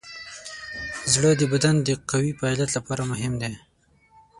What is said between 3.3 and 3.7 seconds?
دی.